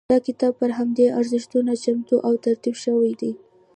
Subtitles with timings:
[0.13, 3.31] دا کتاب پر همدې ارزښتونو چمتو او ترتیب شوی دی.